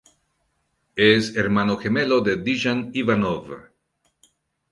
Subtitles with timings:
[1.11, 3.69] Es hermano gemelo de Dejan Ivanov.